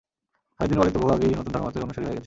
খালিদ 0.57 0.69
বিন 0.73 0.79
Walid 0.81 0.93
তো 0.95 0.99
বহু 1.01 1.11
আগেই 1.15 1.29
এই 1.31 1.37
নতুন 1.39 1.51
ধর্মমতের 1.55 1.83
অনুসারী 1.85 2.05
হয়ে 2.05 2.13
গেছে। 2.15 2.19